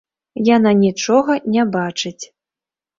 [0.55, 2.19] Яна нічога не бачыць.